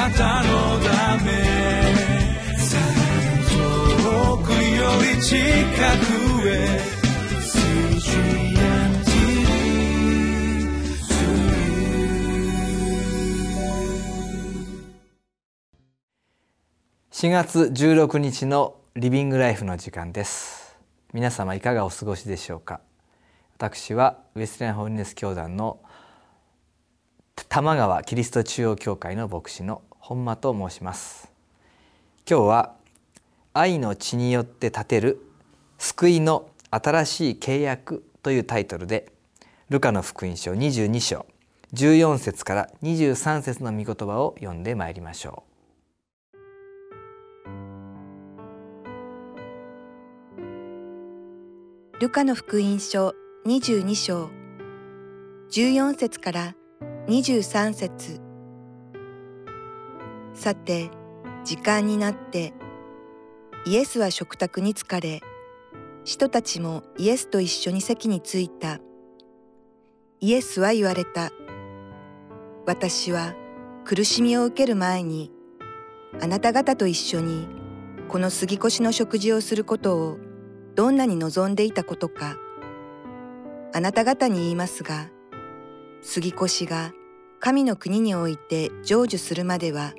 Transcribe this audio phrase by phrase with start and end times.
[0.00, 1.30] なたのため
[3.50, 4.56] 遠くよ
[5.14, 6.80] り近くへ
[17.10, 20.78] 4月16日のリビングライフの時間です。
[21.12, 22.80] 皆様いかがお過ごしでしょうか？
[23.58, 25.82] 私はウェスレンホールネス教団の
[27.50, 31.30] 玉川キリスト中央教会の牧師の本間と申します。
[32.28, 32.74] 今日は
[33.52, 35.24] 愛の血によって立てる
[35.78, 39.12] 救いの新しい契約というタイトルで
[39.68, 41.26] ルカの福音書22章
[41.74, 45.50] 14節から23節の御言葉を読んでまいりましょう。
[52.00, 53.14] ルカの福音書
[53.46, 54.30] 22章
[55.50, 56.54] 14節から
[57.08, 58.29] 23節。
[60.40, 60.90] さて
[61.44, 62.54] 時間になって。
[63.66, 65.20] イエスは食卓に疲れ
[66.02, 68.78] 人たちもイエスと一緒に席に着いた。
[70.20, 71.30] イエスは言われた。
[72.64, 73.34] 私は
[73.84, 75.30] 苦しみを受ける前に
[76.22, 77.46] あなた方と一緒に
[78.08, 80.18] この杉越の食事をすることを
[80.74, 82.36] どんなに望んでいたことか
[83.74, 85.10] あなた方に言いますが
[86.00, 86.92] 杉越が
[87.40, 89.92] 神の国において成就するまでは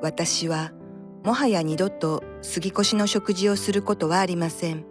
[0.00, 0.72] 私は
[1.24, 4.84] もはや二度と杉越の食事をすることはありません。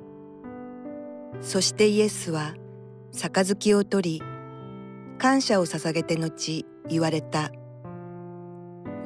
[1.42, 2.56] そしてイエスは
[3.14, 4.24] 杯を取り
[5.18, 7.52] 感謝を捧げて後言われた。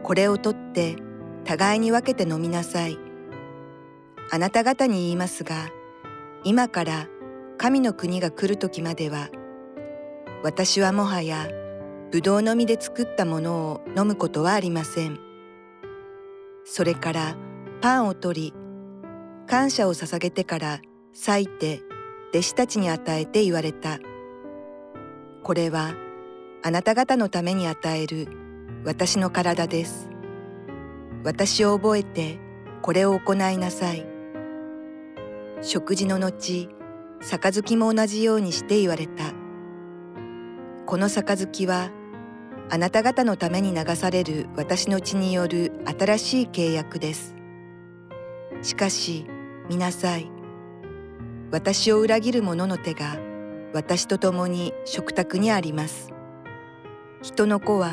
[0.04, 0.96] これを取って
[1.46, 2.98] 互いに分けて飲みなさい。
[4.32, 5.70] あなた方に言いますが、
[6.44, 7.08] 今から
[7.58, 9.30] 神の国が来る時までは、
[10.44, 11.48] 私はもはや
[12.12, 15.31] ぶどうの実で作ったものを飲むことはありません。
[16.64, 17.36] それから
[17.82, 18.54] パンを取り、
[19.48, 20.82] 感謝を捧げてから
[21.14, 21.82] 裂いて
[22.30, 24.00] 弟子たちに与えて言われた。
[25.44, 25.94] これは
[26.64, 28.28] あなた方のために与える
[28.86, 30.10] 私の体です。
[31.24, 32.40] 私を覚えて
[32.82, 34.06] これを行いなさい。
[35.62, 36.70] 食事の後
[37.22, 39.32] 杯も同じようにして言われた
[40.88, 41.92] この杯は
[42.74, 47.36] あなた方のために流される私の血による新しい契約です。
[48.62, 49.26] しかし
[49.70, 50.32] 見なさい。
[51.52, 53.18] 私を裏切る者の手が
[53.74, 56.14] 私と共に食卓にあります。
[57.22, 57.92] 人の子は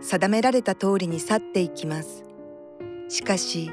[0.00, 2.24] 定められた通りに去っていきます。
[3.08, 3.70] しかし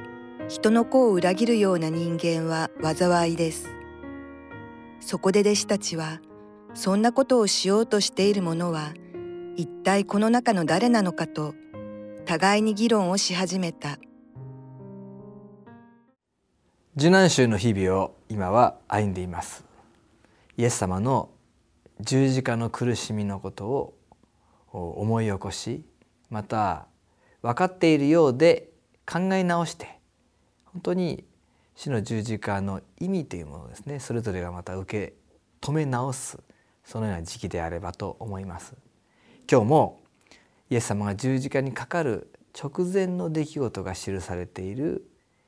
[0.49, 3.69] 人の子を裏切るような人間は災いです。
[4.99, 6.19] そこで弟子たちは、
[6.73, 8.93] そんなことをしようとしている者は、
[9.55, 11.53] 一体この中の誰なのかと、
[12.25, 13.99] 互いに議論をし始めた。
[16.95, 19.63] 受難週の日々を今は歩んでいます。
[20.57, 21.29] イエス様の
[21.99, 23.93] 十字架の苦しみのことを
[24.71, 25.83] 思い起こし
[26.29, 26.87] また
[27.41, 28.69] 分かっているようで
[29.05, 29.99] 考え直して
[30.65, 31.23] 本当に
[31.75, 35.13] 死の十字架の意味というものをですねそれぞれがまた受け
[35.61, 36.39] 止め直す
[36.83, 38.73] そのような時期であればと思います。
[39.49, 40.01] 今日も
[40.69, 45.05] イエス様が十字架にかかる直前の出来事が記されている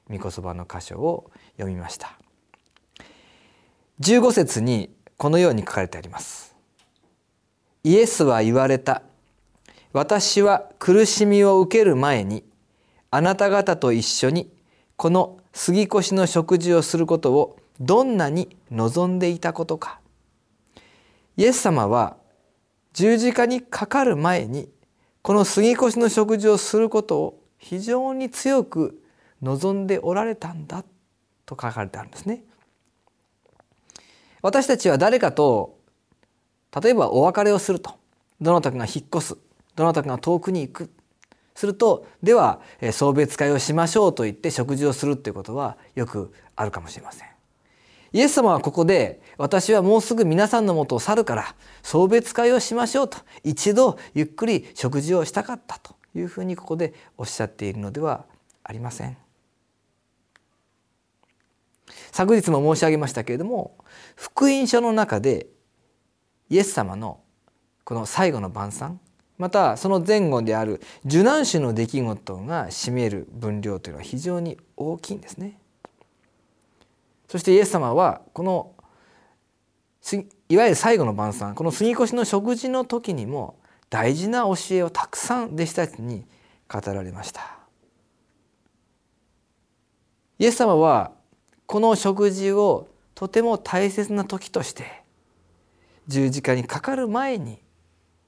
[0.10, 2.18] 御言葉の箇所を読みました。
[4.02, 6.56] 15節にこのように書かれてあります。
[7.84, 9.04] イエスは言われた。
[9.94, 12.44] 私は苦しみを受ける前に
[13.12, 14.52] あなた方と一緒に
[14.98, 20.02] この杉越の食事をすることをどんなに望んでいたことか
[21.38, 22.18] イエス様は
[22.96, 24.70] 十字架にかかる前に
[25.22, 29.04] この杉越の食事をすることを非常に強く
[29.42, 30.86] 望んでおられたんだ
[31.46, 32.44] と書かれてあるんですね。
[34.42, 35.78] 私たちは誰かと
[36.82, 37.96] 例えばお別れをすると
[38.40, 39.38] どなたかが引っ越す
[39.76, 40.90] どなたかが遠くに行く
[41.54, 42.62] するとでは
[42.94, 47.35] 送別会をしましょうと言って食事をするっていうことはよくあるかもしれません。
[48.16, 51.54] イエス様はここで私はもうすぐ皆さんのもとを去るから
[51.84, 58.24] 送別会をしましょうと一度ゆっくり食事をしたかったというふうにここでおっしゃっているのでは
[58.64, 59.18] ありません。
[62.14, 63.76] 昨日も申し上げましたけれども
[64.16, 65.48] 福音書の中で
[66.50, 67.20] イエス様の
[67.84, 69.02] この最後の晩餐
[69.38, 75.60] またその前後である受難種の出来事が占める分量というのは非常に大きいんですね。
[77.36, 78.72] そしてイエス様はこの
[80.48, 83.60] いわゆる最後の晩餐この杉越の食事の時にも
[83.90, 86.24] 大事な教えをたくさん弟子たちに
[86.70, 87.42] 語られました
[90.40, 91.12] イエス様は
[91.66, 95.04] この食事をとても大切な時として
[96.08, 97.60] 十字架にかかる前に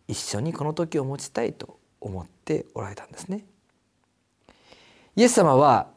[0.10, 3.46] 一緒にこの時を持ちたいと思っておられたんですね。
[5.16, 5.88] イエス様は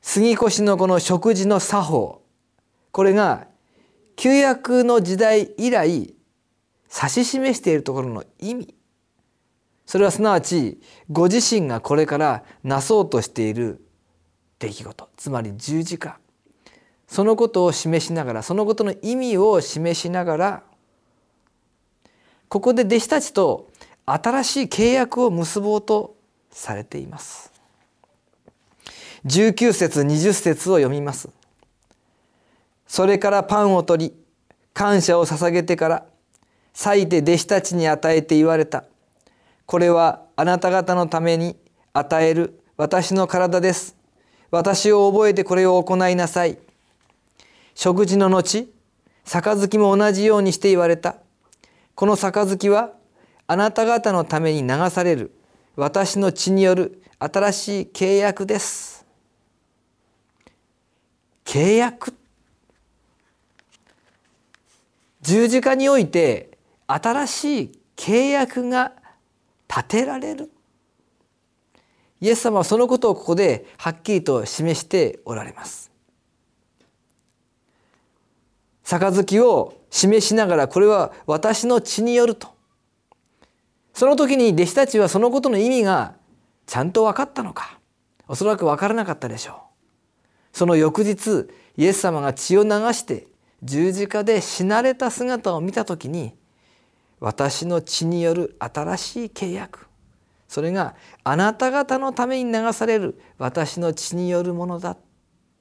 [0.00, 2.25] 杉越のこの食事の作法
[2.96, 3.46] これが
[4.16, 6.14] 旧約の時代以来
[6.94, 8.74] 指し示しているところの意味。
[9.84, 13.84] それはすなわちご自身がこれからなそうとしている
[14.58, 15.10] 出来事。
[15.18, 16.18] つまり十字架。
[17.06, 20.62] そのことを示しながらそのことの意味を示しながら
[22.48, 23.68] ここで弟子たちと
[24.06, 26.16] 新しい契約を結ぼうと
[26.50, 27.52] されています。
[29.26, 31.28] 19節20節を読みます。
[32.86, 34.14] それからパンを取り
[34.72, 36.06] 感謝を捧げてから
[36.74, 38.84] 裂いて弟子たちに与えて言われた。
[39.64, 41.56] これはあなた方のために
[41.92, 43.96] 与える私の体です。
[44.50, 46.58] 私を覚えてこれを行いなさい。
[47.74, 48.68] 食事の後
[49.24, 51.16] 杯も同じようにして言われた。
[51.94, 52.92] この杯は
[53.46, 55.32] あなた方のために流される。
[55.74, 59.06] 私の血による新しい契約です。
[61.44, 62.14] 契約
[65.26, 66.56] 十字架において
[66.86, 68.92] 新しい契約が
[69.68, 70.52] 立てられる。
[72.20, 75.90] イエス様はそのことをここではっきりと示しておられます。
[78.84, 82.54] 杯を示しながらこれは私の血によると。
[83.94, 86.14] その時に弟子たちはそのことの意味が
[86.66, 87.80] ちゃんと分かったのか。
[88.28, 89.56] おそらく分からなかったでしょう。
[90.52, 93.26] その翌日イエス様が血を流して
[93.62, 96.34] 十字架で死なれた姿を見た時に
[97.20, 99.86] 私の血による新しい契約
[100.48, 100.94] それが
[101.24, 104.96] あなた方のために流される私の血によるものだ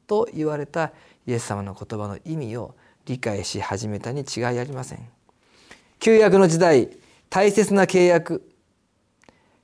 [0.07, 0.91] と言われた
[1.25, 2.75] イエス様の言葉の意味を
[3.05, 4.99] 理解し始めたに違いありません。
[5.99, 6.89] 旧約の時代
[7.29, 8.47] 大切な契約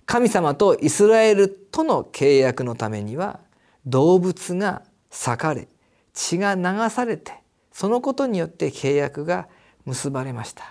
[0.06, 3.40] 神様とイスラエルとの契約のためには
[3.86, 5.68] 動物が裂かれ
[6.14, 7.41] 血が流されて
[7.72, 9.48] そのことによって契約が
[9.86, 10.64] 結ばれました。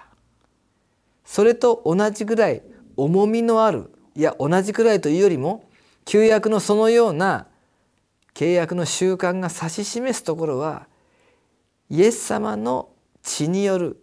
[1.24, 2.62] それと同じぐらい
[2.96, 5.64] 重みのあるいや同じくらいというよりも
[6.04, 7.46] 旧約のそのような
[8.34, 10.86] 契約の習慣が指し示すところは
[11.88, 12.90] イエス様の
[13.22, 14.02] 血による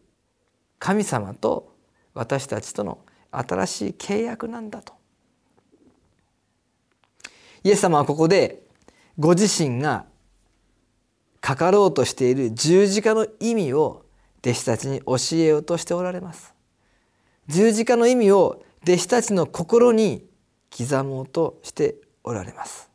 [0.79, 1.75] 神様と
[2.13, 2.99] 私たちとの
[3.31, 4.93] 新しい契約なんだと。
[7.63, 8.63] イエス様はここで
[9.19, 10.05] ご自身が
[11.41, 14.05] かかろうとしている十字架の意味を
[14.41, 16.57] 弟子たちに教えようとしておられます。
[17.47, 20.25] 十字架の意味を弟子たちの心に
[20.77, 22.89] 刻もうとしておられます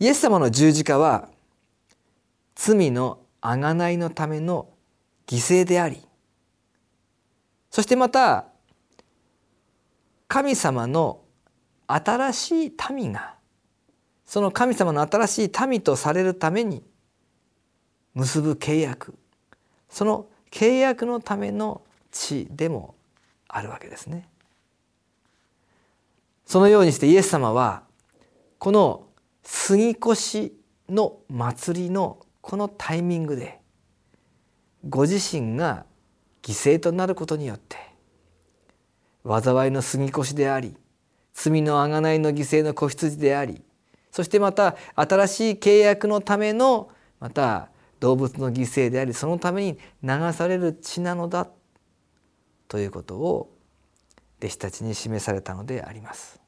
[0.00, 1.28] イエス様の十字架は
[2.54, 4.70] 罪の贖いのための
[5.26, 6.00] 犠牲であり
[7.70, 8.46] そしてまた
[10.28, 11.20] 神様の
[11.86, 13.34] 新しい民が
[14.32, 16.82] その神様の新しい民とされるために
[18.14, 19.14] 結ぶ契約
[19.90, 22.94] その契約のための地でも
[23.46, 24.26] あるわけですね。
[26.46, 27.82] そのようにしてイエス様は
[28.58, 29.06] この
[29.42, 30.54] 杉越
[30.88, 33.60] の祭りのこのタイミングで
[34.88, 35.84] ご自身が
[36.40, 37.76] 犠牲となることによって
[39.28, 40.74] 災いの杉越であり
[41.34, 43.62] 罪の贖いの犠牲の子羊であり
[44.12, 51.48] そしてまた新しい契約のためのまた動物の犠牲でありそのために流される血なのだ
[52.68, 53.52] ということを
[54.38, 56.40] 弟子たちに示されたのであります。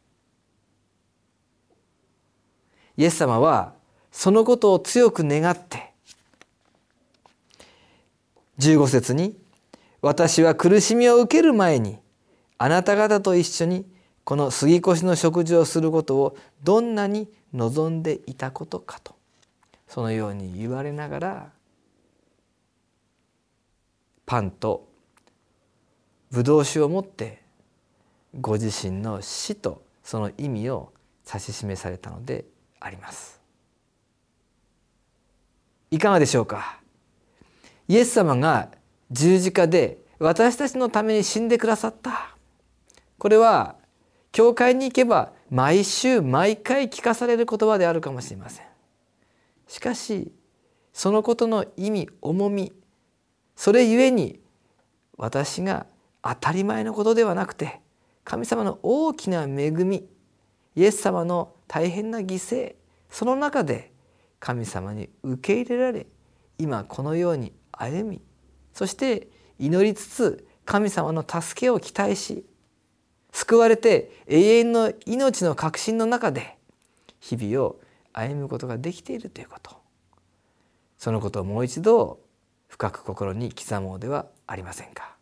[2.97, 3.75] イエス様は
[4.12, 5.92] そのことを強く願って
[8.61, 9.37] 15節に
[10.04, 11.97] 「私は苦しみを受ける前に
[12.59, 13.87] あなた方と一緒に
[14.23, 19.15] この杉越の食事をすることをどんなに望んでいたことか」と。
[19.87, 21.53] そのように言われながら
[24.27, 24.89] パンと
[26.31, 27.43] ブドウ酒を持って
[28.41, 30.93] ご自身の死とその意味を
[31.27, 32.45] 指し示されたので
[32.81, 33.41] あります。
[35.93, 36.81] いかがでしょうか？
[37.87, 38.71] イエス様が
[39.13, 42.35] 十字架で私たちのために死んでくださった。
[43.19, 43.77] これは
[44.35, 48.67] 教会に行けば毎週毎回聞かされる言葉であるかもしれません。
[49.69, 50.33] しかし
[50.93, 52.73] そのことの意味重み
[53.55, 54.41] それゆえに
[55.17, 55.87] 私が
[56.21, 57.81] 当たり前のことではなくて
[58.25, 60.05] 神様の大きな恵み
[60.75, 62.75] イエス様の大変な犠牲
[63.11, 63.93] その中で
[64.41, 66.09] 神様に受け入れられ
[66.59, 68.21] 今このように歩み
[68.73, 69.29] そして
[69.61, 72.45] 祈りつつ神様の助けを期待し
[73.35, 76.57] 救われて永遠の命の確信の中で
[77.19, 77.81] 日々を
[78.12, 79.73] 歩むことができているということ
[80.99, 82.21] そのことをもう一度
[82.69, 85.13] 深く心に刻もうではありませんか。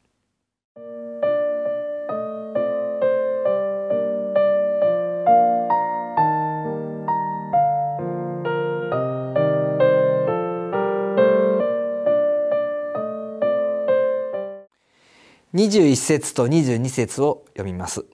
[15.55, 18.05] 21節と22節を読みます。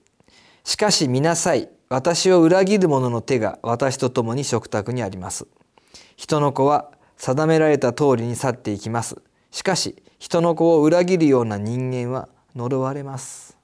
[0.65, 1.69] しかし見なさい。
[1.89, 5.47] 私を裏切る者の手が私と共に食卓にあります。
[6.17, 9.23] 人の子は定められた通りに去っていきます。
[9.51, 13.57] しかし人の子を裏切るような人間は呪われます。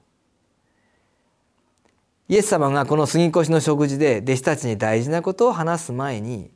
[2.27, 6.49] イエス様がこの杉越の食事で弟子たちに大事なことを話す前に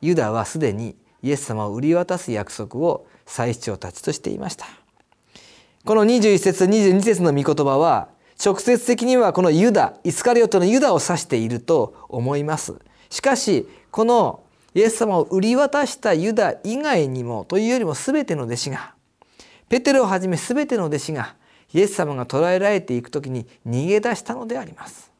[0.00, 4.79] ユダはすでにイエス様を売り渡す約束を祭司長たちとしていました。
[5.84, 8.08] この21節22節の御言葉は
[8.44, 12.74] 直接的にはこのユダイスカリオトのユダを指していると思います。
[13.08, 14.42] しかしこの
[14.74, 18.94] イエス様を売り渡したユダ以外にもというよりも全ての弟子が
[19.68, 21.34] ペテロをはじめ全ての弟子が
[21.72, 25.10] イエス様が捕らえられていく時に逃げ出したのであります。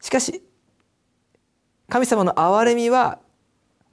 [0.00, 0.42] しかし
[1.88, 3.18] 神様の憐れみは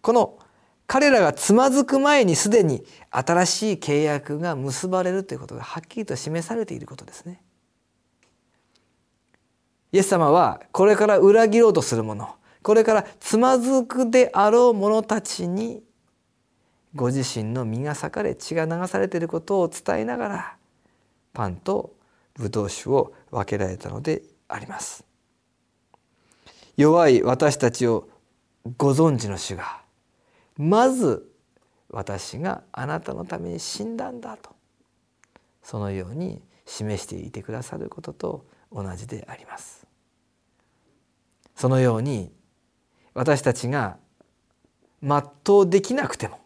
[0.02, 0.40] この
[0.88, 7.42] 彼らがつまずく前にすでに新しい契約が結ばれるということがはっきりと示されていることですね。
[9.92, 15.82] イエス様はこれから裏切ろうとする者これからつまずくであろう者たちに
[16.96, 20.56] ご自身の身が裂かれ血が流されていることを伝えながら
[21.34, 21.94] パンと
[22.36, 25.06] ブドウ酒を分けられたのであります。
[26.78, 28.08] 弱い私たちを
[28.78, 29.87] ご存知の主が
[30.58, 31.32] まず
[31.90, 34.50] 私があなたのために死んだんだと
[35.62, 39.88] そのように示していてくださることと同じであります。
[41.56, 42.32] そのように
[43.14, 43.98] 私たちが
[45.02, 45.22] 全
[45.60, 46.40] うできなくても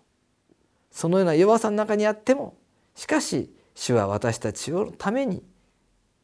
[0.89, 2.55] そのような弱さの中にあっても
[2.95, 5.43] しかし主は私たちのために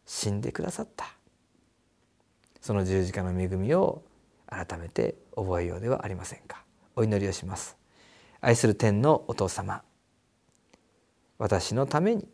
[0.06, 1.06] 死んでくださった
[2.62, 4.04] その十字架の恵みを
[4.46, 6.64] 改めて覚えようではありませんか
[6.98, 7.78] お祈りをします。
[8.42, 9.84] 愛する天のお父様
[11.38, 12.28] 私のために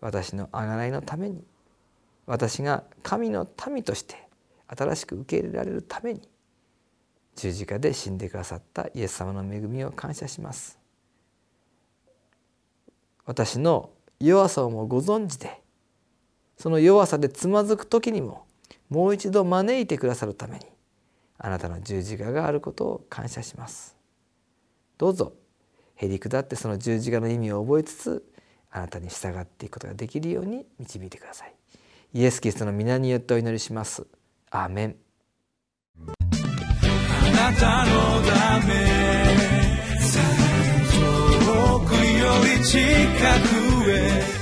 [0.00, 1.44] 私の贖いのために
[2.26, 4.28] 私が神の民として
[4.68, 6.20] 新しく受け入れられるために
[7.34, 10.78] 十字架で死んでくださったイエス様の恵みを感謝します。
[13.24, 15.60] 私の弱さをもご存知で
[16.56, 18.46] その弱さでつまずく時にも
[18.88, 20.66] もう一度招いてくださるために
[21.38, 23.95] あなたの十字架があることを感謝します。
[24.98, 25.34] どうぞ。
[25.96, 28.24] へりくだってその十字架の意味を覚えつつ
[28.70, 31.54] あなたに従っていくことができるように導いてください。
[32.12, 34.06] イエス・キリストの皆によってお祈りします。
[34.50, 34.96] アーメン。
[35.98, 38.74] あなたのため
[40.92, 42.26] 遠くよ
[42.58, 42.76] り近
[43.84, 44.36] くへ